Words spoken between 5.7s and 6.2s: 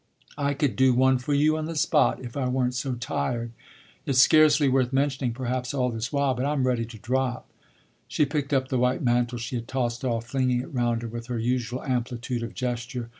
all this